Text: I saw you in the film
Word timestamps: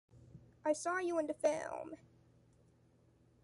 I 0.65 0.73
saw 0.73 0.97
you 0.97 1.19
in 1.19 1.27
the 1.27 1.33
film 1.35 1.95